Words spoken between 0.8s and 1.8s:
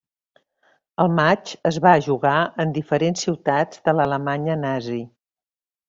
El matx es